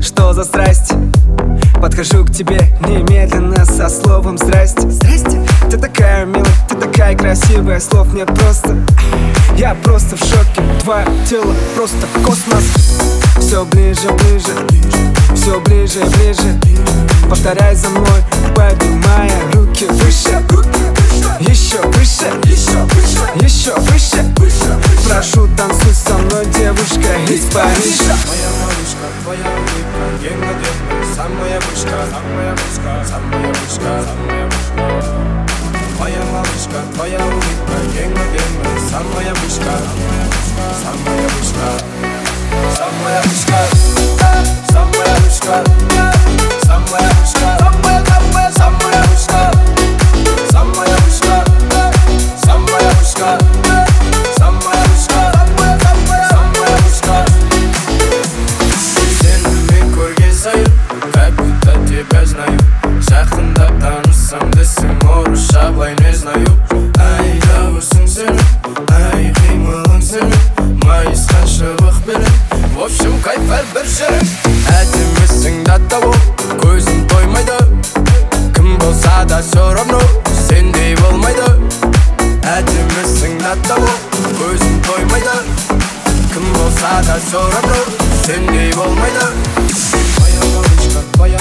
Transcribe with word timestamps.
что 0.00 0.32
за 0.32 0.44
страсть? 0.44 0.92
Подхожу 1.80 2.24
к 2.24 2.30
тебе 2.30 2.60
немедленно 2.86 3.64
со 3.64 3.88
словом 3.88 4.38
здрасте 4.38 4.88
Здрасте. 4.88 5.44
Ты 5.68 5.76
такая 5.76 6.24
милая, 6.26 6.46
ты 6.68 6.76
такая 6.76 7.16
красивая, 7.16 7.80
слов 7.80 8.12
нет 8.14 8.28
просто. 8.28 8.76
Я 9.56 9.74
просто 9.74 10.16
в 10.16 10.20
шоке, 10.20 10.62
твое 10.82 11.06
тело 11.28 11.52
просто 11.74 12.06
космос. 12.24 12.64
Все 13.40 13.64
ближе, 13.64 14.08
ближе, 14.10 14.54
все 15.34 15.60
ближе 15.60 16.00
ближе. 16.16 16.60
Повторяй 17.28 17.74
за 17.74 17.88
мной, 17.88 18.22
поднимая 18.54 19.32
руки 19.54 19.86
выше. 19.86 20.40
Еще 21.40 21.80
выше, 21.82 22.26
еще 22.44 22.78
выше, 22.94 23.44
еще 23.44 23.74
выше. 23.80 24.24
Прошу, 25.08 25.48
танцуй 25.56 25.92
со 25.92 26.16
мной, 26.18 26.46
девушка 26.46 27.14
из 27.28 27.44
Парижа 27.52 28.05
moja 31.28 31.58
buźka, 31.60 32.06
za 32.12 32.20
moja 32.20 32.54
buźka, 32.54 33.04
za 33.04 33.18
moja 33.18 33.52
buźka, 33.52 34.02
za 34.02 34.14
moja 34.14 34.46
buźka 34.46 34.76
Twoja 35.94 36.24
małyszka, 36.32 36.78
twoja 36.94 37.18
ulitka, 37.18 37.76
jego 38.00 38.20
wiemy 38.32 38.90
Za 38.90 39.00
moja 39.00 39.34
buźka, 39.34 39.74
za 40.82 40.90
moja 41.04 41.28
buźka, 41.28 41.68
za 42.76 42.86
moja 43.02 43.20
buźka 43.22 43.75
тебя 61.96 62.26
знаю. 62.26 62.58
Жақындап 63.00 63.80
танысам 63.80 64.50
десем 64.50 64.98
орысша 65.08 65.70
былай 65.72 65.94
не 66.00 66.12
знаю. 66.14 66.46
Ай 66.98 67.40
дауысың 67.46 68.06
сенің 68.06 68.40
ай 68.92 69.32
қимылың 69.38 70.02
сенің 70.04 70.76
майысқан 70.84 71.46
шыбық 71.48 72.00
белең 72.06 72.36
в 72.74 72.82
общем 72.84 73.16
кайф 73.24 73.52
әрбір 73.58 73.88
жерің 73.88 74.28
әдемісің 74.74 75.62
да 75.68 75.78
табу 75.92 76.12
көзім 76.62 77.06
тоймайды 77.12 77.58
кім 78.56 78.76
болса 78.82 79.24
да 79.28 79.40
все 79.40 79.64
равно 79.78 80.00
сендей 80.48 80.96
болмайды 81.00 81.48
әдемісің 82.56 83.38
да 83.44 83.56
табу 83.68 83.92
көзім 84.42 84.80
тоймайды 84.88 85.38
кім 86.34 86.52
болса 86.58 87.00
да 87.08 87.20
все 87.24 87.44
равно 87.56 87.84
сендей 88.26 88.72
болмайды 88.74 89.30
Моя 91.18 91.38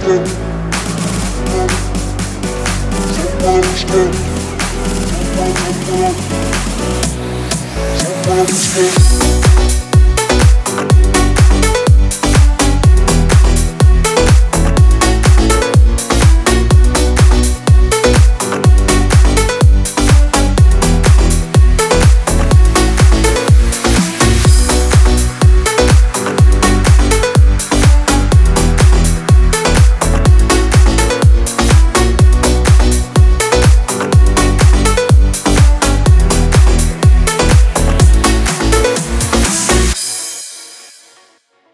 Thank 0.00 0.28
you. 9.04 9.09